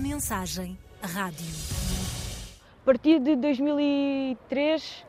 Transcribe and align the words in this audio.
Mensagem 0.00 0.78
Rádio. 1.00 1.46
A 2.82 2.84
partir 2.84 3.18
de 3.18 3.34
2003, 3.36 5.04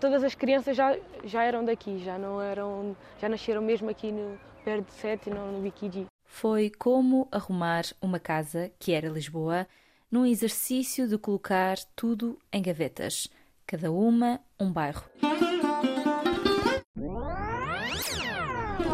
todas 0.00 0.22
as 0.22 0.34
crianças 0.34 0.76
já, 0.76 0.96
já 1.24 1.42
eram 1.42 1.64
daqui, 1.64 1.98
já 2.04 2.18
não 2.18 2.40
eram, 2.40 2.96
já 3.20 3.28
nasceram 3.28 3.60
mesmo 3.62 3.90
aqui 3.90 4.12
no 4.12 4.38
perto 4.64 4.86
de 4.86 4.92
Sete, 4.92 5.30
não 5.30 5.52
no 5.52 5.60
Bikiji. 5.60 6.06
Foi 6.24 6.70
como 6.70 7.28
arrumar 7.30 7.82
uma 8.00 8.18
casa, 8.18 8.70
que 8.78 8.92
era 8.92 9.08
Lisboa, 9.08 9.66
num 10.10 10.24
exercício 10.24 11.08
de 11.08 11.18
colocar 11.18 11.76
tudo 11.94 12.38
em 12.52 12.62
gavetas, 12.62 13.28
cada 13.66 13.90
uma 13.90 14.40
um 14.58 14.72
bairro. 14.72 15.04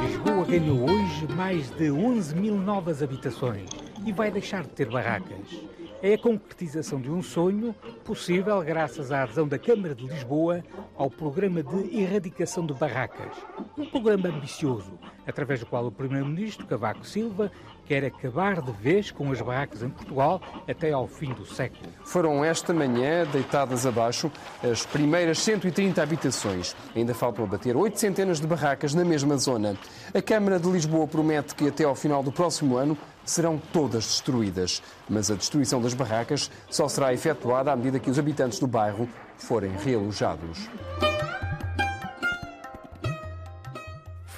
Lisboa 0.02 0.44
ganhou 0.46 0.90
hoje 0.90 1.26
mais 1.34 1.70
de 1.70 1.90
11 1.90 2.34
mil 2.34 2.56
novas 2.56 3.02
habitações 3.02 3.77
e 4.08 4.12
vai 4.12 4.30
deixar 4.30 4.62
de 4.62 4.70
ter 4.70 4.88
barracas. 4.88 5.60
É 6.02 6.14
a 6.14 6.18
concretização 6.18 6.98
de 6.98 7.10
um 7.10 7.20
sonho 7.20 7.74
possível 8.04 8.62
graças 8.62 9.12
à 9.12 9.24
adesão 9.24 9.46
da 9.46 9.58
Câmara 9.58 9.94
de 9.94 10.06
Lisboa 10.06 10.64
ao 10.96 11.10
Programa 11.10 11.62
de 11.62 12.00
Erradicação 12.00 12.64
de 12.64 12.72
Barracas. 12.72 13.36
Um 13.76 13.84
programa 13.84 14.28
ambicioso, 14.28 14.98
através 15.26 15.60
do 15.60 15.66
qual 15.66 15.84
o 15.86 15.92
Primeiro-Ministro 15.92 16.66
Cavaco 16.66 17.04
Silva 17.04 17.52
quer 17.84 18.04
acabar 18.04 18.62
de 18.62 18.72
vez 18.72 19.10
com 19.10 19.30
as 19.30 19.42
barracas 19.42 19.82
em 19.82 19.90
Portugal 19.90 20.40
até 20.68 20.92
ao 20.92 21.06
fim 21.06 21.34
do 21.34 21.44
século. 21.44 21.90
Foram 22.04 22.44
esta 22.44 22.72
manhã 22.72 23.26
deitadas 23.26 23.84
abaixo 23.84 24.30
as 24.62 24.86
primeiras 24.86 25.40
130 25.40 26.02
habitações. 26.02 26.76
Ainda 26.94 27.12
faltam 27.12 27.44
abater 27.44 27.76
oito 27.76 27.98
centenas 27.98 28.40
de 28.40 28.46
barracas 28.46 28.94
na 28.94 29.04
mesma 29.04 29.36
zona. 29.36 29.76
A 30.14 30.22
Câmara 30.22 30.58
de 30.58 30.70
Lisboa 30.70 31.06
promete 31.06 31.54
que 31.54 31.68
até 31.68 31.84
ao 31.84 31.94
final 31.94 32.22
do 32.22 32.30
próximo 32.30 32.76
ano 32.76 32.96
serão 33.24 33.58
todas 33.72 34.04
destruídas. 34.06 34.82
Mas 35.08 35.30
a 35.30 35.34
destruição 35.34 35.80
das 35.80 35.94
barracas 35.94 36.50
só 36.70 36.88
será 36.88 37.12
efetuada 37.12 37.72
à 37.72 37.76
medida 37.76 37.98
que 37.98 38.10
os 38.10 38.18
habitantes 38.18 38.58
do 38.58 38.66
bairro 38.66 39.08
forem 39.36 39.72
realojados. 39.72 40.68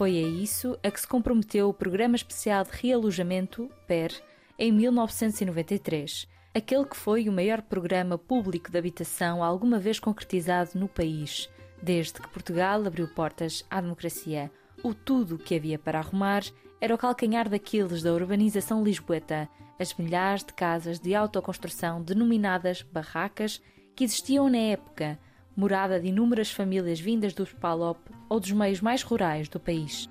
Foi 0.01 0.17
a 0.17 0.23
isso 0.23 0.79
a 0.83 0.91
que 0.91 1.01
se 1.01 1.07
comprometeu 1.07 1.69
o 1.69 1.75
Programa 1.75 2.17
Especial 2.17 2.65
de 2.65 2.71
Realojamento, 2.73 3.71
PER, 3.87 4.13
em 4.59 4.73
1993, 4.73 6.27
aquele 6.55 6.85
que 6.85 6.97
foi 6.97 7.29
o 7.29 7.33
maior 7.33 7.61
programa 7.63 8.17
público 8.17 8.71
de 8.71 8.79
habitação 8.79 9.45
alguma 9.45 9.79
vez 9.79 10.01
concretizado 10.01 10.71
no 10.75 10.89
país, 10.89 11.51
desde 11.83 12.15
que 12.15 12.29
Portugal 12.29 12.87
abriu 12.87 13.09
portas 13.09 13.65
à 13.71 13.81
democracia. 13.81 14.51
O 14.83 14.95
tudo 14.95 15.39
que 15.39 15.55
havia 15.55 15.79
para 15.79 15.99
arrumar 15.99 16.45
era 16.81 16.95
o 16.95 16.99
calcanhar 16.99 17.49
daqueles 17.49 18.03
da 18.03 18.13
urbanização 18.13 18.83
lisboeta, 18.83 19.49
as 19.79 19.93
milhares 19.95 20.43
de 20.43 20.55
casas 20.55 20.99
de 20.99 21.15
autoconstrução 21.15 22.01
denominadas 22.03 22.83
barracas 22.83 23.61
que 23.95 24.03
existiam 24.03 24.49
na 24.49 24.57
época, 24.57 25.19
morada 25.55 26.01
de 26.01 26.09
inúmeras 26.09 26.51
famílias 26.51 26.99
vindas 26.99 27.35
dos 27.35 27.53
PALOP 27.53 27.99
ou 28.31 28.41
dos 28.41 28.51
meios 28.53 28.81
mais 28.81 29.03
rurais 29.03 29.47
do 29.47 29.61
país. 29.61 30.09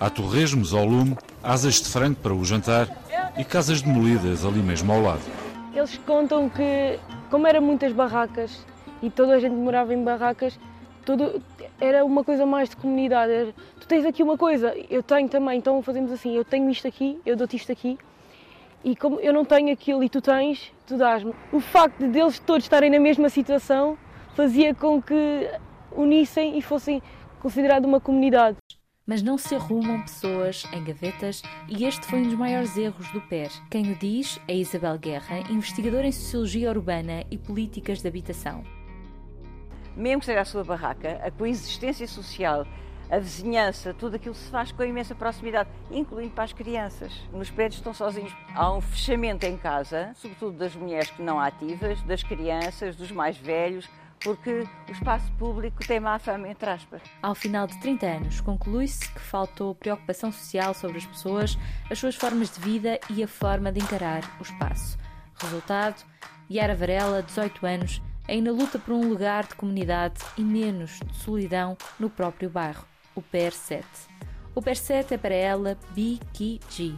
Há 0.00 0.08
torresmos 0.08 0.72
ao 0.72 0.86
lume, 0.86 1.14
asas 1.42 1.74
de 1.74 1.88
frango 1.88 2.16
para 2.16 2.32
o 2.32 2.42
jantar 2.42 2.88
e 3.36 3.44
casas 3.44 3.82
demolidas 3.82 4.46
ali 4.46 4.60
mesmo 4.60 4.90
ao 4.92 5.02
lado. 5.02 5.20
Eles 5.74 5.98
contam 6.06 6.48
que, 6.48 6.98
como 7.30 7.46
eram 7.46 7.60
muitas 7.60 7.92
barracas 7.92 8.64
e 9.02 9.10
toda 9.10 9.34
a 9.34 9.38
gente 9.38 9.54
morava 9.54 9.92
em 9.92 10.02
barracas, 10.02 10.58
tudo 11.04 11.42
era 11.80 12.04
uma 12.04 12.22
coisa 12.22 12.44
mais 12.44 12.68
de 12.68 12.76
comunidade. 12.76 13.32
Era, 13.32 13.54
tu 13.80 13.86
tens 13.86 14.04
aqui 14.04 14.22
uma 14.22 14.36
coisa, 14.36 14.74
eu 14.88 15.02
tenho 15.02 15.28
também, 15.28 15.58
então 15.58 15.82
fazemos 15.82 16.12
assim, 16.12 16.36
eu 16.36 16.44
tenho 16.44 16.68
isto 16.70 16.86
aqui, 16.86 17.18
eu 17.24 17.36
dou-te 17.36 17.56
isto 17.56 17.72
aqui, 17.72 17.98
e 18.82 18.96
como 18.96 19.20
eu 19.20 19.32
não 19.32 19.44
tenho 19.44 19.72
aquilo 19.72 20.02
e 20.02 20.08
tu 20.08 20.20
tens, 20.20 20.72
tu 20.86 20.96
dás-me. 20.96 21.34
O 21.52 21.60
facto 21.60 22.06
de 22.06 22.18
eles 22.18 22.38
todos 22.38 22.64
estarem 22.64 22.90
na 22.90 22.98
mesma 22.98 23.28
situação 23.28 23.98
fazia 24.34 24.74
com 24.74 25.02
que 25.02 25.50
unissem 25.92 26.56
e 26.56 26.62
fossem 26.62 27.02
considerados 27.40 27.88
uma 27.88 28.00
comunidade. 28.00 28.56
Mas 29.06 29.22
não 29.22 29.36
se 29.36 29.54
arrumam 29.54 30.00
pessoas 30.02 30.64
em 30.72 30.84
gavetas 30.84 31.42
e 31.68 31.84
este 31.84 32.06
foi 32.06 32.20
um 32.20 32.22
dos 32.22 32.34
maiores 32.34 32.76
erros 32.76 33.10
do 33.12 33.20
PER. 33.22 33.50
Quem 33.68 33.92
o 33.92 33.96
diz 33.96 34.40
é 34.46 34.54
Isabel 34.54 34.96
Guerra, 34.98 35.40
investigadora 35.50 36.06
em 36.06 36.12
Sociologia 36.12 36.70
Urbana 36.70 37.24
e 37.30 37.36
Políticas 37.36 38.00
de 38.00 38.08
Habitação. 38.08 38.62
Mesmo 40.00 40.20
que 40.20 40.26
seja 40.26 40.40
a 40.40 40.44
sua 40.46 40.64
barraca, 40.64 41.20
a 41.22 41.30
coexistência 41.30 42.08
social 42.08 42.66
a 43.10 43.18
vizinhança, 43.18 43.92
tudo 43.92 44.14
aquilo 44.14 44.36
se 44.36 44.48
faz 44.50 44.70
com 44.70 44.84
imensa 44.84 45.16
proximidade, 45.16 45.68
incluindo 45.90 46.30
para 46.30 46.44
as 46.44 46.52
crianças. 46.52 47.12
Nos 47.32 47.50
prédios 47.50 47.80
estão 47.80 47.92
sozinhos. 47.92 48.32
Há 48.54 48.72
um 48.72 48.80
fechamento 48.80 49.44
em 49.44 49.56
casa, 49.56 50.12
sobretudo 50.14 50.56
das 50.56 50.76
mulheres 50.76 51.10
que 51.10 51.20
não 51.20 51.40
ativas, 51.40 52.00
das 52.02 52.22
crianças, 52.22 52.94
dos 52.94 53.10
mais 53.10 53.36
velhos, 53.36 53.88
porque 54.20 54.64
o 54.88 54.92
espaço 54.92 55.30
público 55.32 55.84
tem 55.84 55.98
má 55.98 56.20
fama, 56.20 56.48
entre 56.48 56.70
aspas. 56.70 57.02
Ao 57.20 57.34
final 57.34 57.66
de 57.66 57.80
30 57.80 58.06
anos, 58.06 58.40
conclui-se 58.40 59.12
que 59.12 59.20
faltou 59.20 59.74
preocupação 59.74 60.30
social 60.30 60.72
sobre 60.72 60.98
as 60.98 61.06
pessoas, 61.06 61.58
as 61.90 61.98
suas 61.98 62.14
formas 62.14 62.54
de 62.54 62.60
vida 62.60 63.00
e 63.10 63.24
a 63.24 63.28
forma 63.28 63.72
de 63.72 63.80
encarar 63.80 64.22
o 64.38 64.42
espaço. 64.42 64.96
Resultado: 65.34 66.04
Yara 66.48 66.76
Varela, 66.76 67.24
18 67.24 67.66
anos, 67.66 68.02
ainda 68.30 68.52
luta 68.52 68.78
por 68.78 68.94
um 68.94 69.08
lugar 69.08 69.44
de 69.44 69.56
comunidade 69.56 70.20
e 70.38 70.42
menos 70.42 71.00
de 71.04 71.16
solidão 71.16 71.76
no 71.98 72.08
próprio 72.08 72.48
bairro 72.48 72.86
o 73.12 73.20
PER7. 73.20 73.82
O 74.54 74.62
PER7 74.62 75.12
é 75.12 75.18
para 75.18 75.34
ela 75.34 75.76
BQG, 75.90 76.94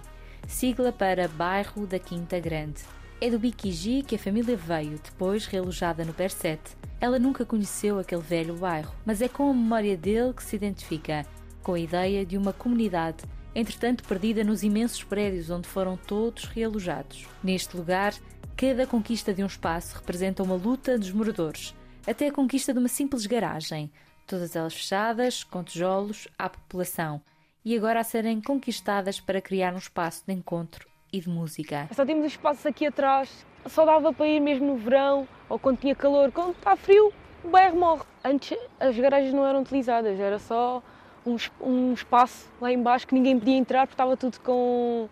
sigla 0.46 0.92
para 0.92 1.26
Bairro 1.28 1.86
da 1.86 1.98
Quinta 1.98 2.38
Grande. 2.38 2.82
É 3.18 3.30
do 3.30 3.38
BQG 3.38 4.02
que 4.06 4.16
a 4.16 4.18
família 4.18 4.56
veio, 4.56 5.00
depois 5.02 5.46
realojada 5.46 6.04
no 6.04 6.12
PER7. 6.12 6.58
Ela 7.00 7.18
nunca 7.18 7.46
conheceu 7.46 7.98
aquele 7.98 8.20
velho 8.20 8.54
bairro, 8.56 8.94
mas 9.04 9.22
é 9.22 9.28
com 9.28 9.50
a 9.50 9.54
memória 9.54 9.96
dele 9.96 10.34
que 10.34 10.42
se 10.42 10.56
identifica, 10.56 11.24
com 11.62 11.72
a 11.72 11.80
ideia 11.80 12.26
de 12.26 12.36
uma 12.36 12.52
comunidade, 12.52 13.24
entretanto 13.54 14.04
perdida 14.04 14.44
nos 14.44 14.62
imensos 14.62 15.02
prédios 15.02 15.48
onde 15.48 15.66
foram 15.66 15.96
todos 15.96 16.44
realojados. 16.44 17.26
Neste 17.42 17.74
lugar, 17.74 18.12
cada 18.56 18.86
conquista 18.86 19.32
de 19.32 19.42
um 19.42 19.46
espaço 19.46 19.96
representa 19.96 20.42
uma 20.42 20.54
luta 20.54 20.98
dos 20.98 21.10
moradores, 21.10 21.74
até 22.06 22.28
a 22.28 22.32
conquista 22.32 22.72
de 22.72 22.78
uma 22.78 22.88
simples 22.88 23.26
garagem, 23.26 23.90
todas 24.26 24.54
elas 24.54 24.74
fechadas, 24.74 25.44
com 25.44 25.62
tijolos, 25.62 26.28
à 26.38 26.48
população, 26.48 27.20
e 27.64 27.76
agora 27.76 28.00
a 28.00 28.04
serem 28.04 28.40
conquistadas 28.40 29.20
para 29.20 29.40
criar 29.40 29.74
um 29.74 29.78
espaço 29.78 30.24
de 30.26 30.32
encontro 30.32 30.88
e 31.12 31.20
de 31.20 31.28
música. 31.28 31.88
Só 31.92 32.04
temos 32.04 32.26
espaços 32.26 32.64
aqui 32.66 32.86
atrás, 32.86 33.46
só 33.66 33.84
dava 33.84 34.12
para 34.12 34.26
ir 34.26 34.40
mesmo 34.40 34.66
no 34.66 34.76
verão 34.76 35.26
ou 35.48 35.58
quando 35.58 35.78
tinha 35.78 35.94
calor. 35.94 36.32
Quando 36.32 36.52
está 36.52 36.74
frio, 36.76 37.12
o 37.44 37.48
bairro 37.48 37.78
morre. 37.78 38.02
Antes 38.24 38.56
as 38.80 38.96
garagens 38.96 39.32
não 39.32 39.46
eram 39.46 39.60
utilizadas, 39.60 40.18
era 40.18 40.38
só 40.38 40.82
um, 41.26 41.36
um 41.60 41.92
espaço 41.92 42.48
lá 42.60 42.72
embaixo 42.72 43.06
que 43.06 43.14
ninguém 43.14 43.38
podia 43.38 43.56
entrar 43.56 43.86
porque 43.86 43.94
estava 43.94 44.16
tudo 44.16 44.40
com 44.40 45.08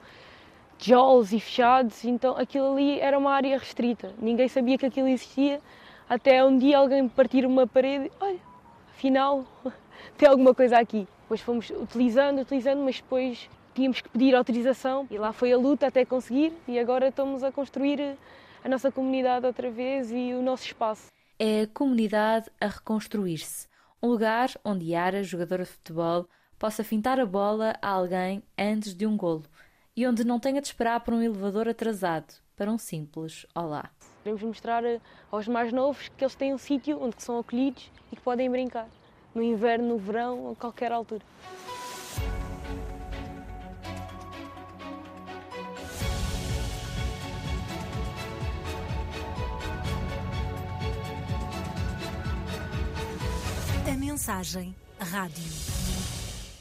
tijolos 0.81 1.31
e 1.33 1.39
fechados, 1.39 2.05
então 2.05 2.37
aquilo 2.37 2.73
ali 2.73 2.99
era 2.99 3.19
uma 3.19 3.33
área 3.33 3.59
restrita. 3.59 4.13
Ninguém 4.19 4.49
sabia 4.49 4.79
que 4.79 4.87
aquilo 4.87 5.09
existia, 5.09 5.61
até 6.09 6.43
um 6.43 6.57
dia 6.57 6.79
alguém 6.79 7.07
partir 7.07 7.45
uma 7.45 7.67
parede, 7.67 8.11
olha, 8.19 8.39
afinal 8.89 9.45
tem 10.17 10.29
alguma 10.29 10.55
coisa 10.55 10.79
aqui. 10.79 11.07
Depois 11.23 11.43
fomos 11.43 11.71
utilizando, 11.71 12.41
utilizando, 12.41 12.83
mas 12.83 12.97
depois 12.97 13.49
tínhamos 13.75 14.01
que 14.01 14.09
pedir 14.09 14.35
autorização 14.35 15.07
e 15.11 15.19
lá 15.19 15.33
foi 15.33 15.53
a 15.53 15.59
luta 15.59 15.87
até 15.87 16.05
conseguir 16.05 16.53
e 16.67 16.79
agora 16.79 17.09
estamos 17.09 17.45
a 17.45 17.53
construir 17.53 18.17
a 18.65 18.69
nossa 18.69 18.91
comunidade 18.91 19.47
outra 19.47 19.71
vez 19.71 20.11
e 20.11 20.33
o 20.33 20.43
nosso 20.43 20.65
espaço. 20.65 21.07
É 21.39 21.63
a 21.63 21.67
comunidade 21.67 22.51
a 22.59 22.67
reconstruir-se. 22.67 23.69
Um 24.03 24.09
lugar 24.09 24.49
onde 24.65 24.87
Yara, 24.87 25.23
jogadora 25.23 25.65
de 25.65 25.71
futebol, 25.71 26.27
possa 26.59 26.83
fintar 26.83 27.21
a 27.21 27.27
bola 27.27 27.75
a 27.81 27.89
alguém 27.89 28.43
antes 28.59 28.95
de 28.95 29.07
um 29.07 29.17
golo 29.17 29.45
e 29.97 30.07
onde 30.07 30.25
não 30.25 30.39
tenha 30.39 30.61
de 30.61 30.69
esperar 30.69 31.01
por 31.01 31.15
um 31.15 31.23
elevador 31.23 31.69
atrasado 31.69 32.35
para 32.57 32.71
um 32.71 32.79
simples 32.79 33.47
olá. 33.55 33.91
Queremos 34.23 34.43
mostrar 34.43 34.83
aos 35.31 35.49
mais 35.49 35.73
novos 35.73 36.09
que 36.09 36.25
eles 36.25 36.35
têm 36.35 36.53
um 36.53 36.59
sítio 36.59 37.03
onde 37.03 37.23
são 37.23 37.39
acolhidos 37.39 37.91
e 38.13 38.17
que 38.17 38.23
podem 38.23 38.51
brincar, 38.51 38.89
no 39.35 39.43
inverno, 39.43 39.89
no 39.89 39.99
verão, 39.99 40.51
a 40.51 40.57
qualquer 40.57 40.93
altura. 40.93 41.25
A 53.91 53.97
mensagem 53.97 54.75
rádio. 54.99 55.80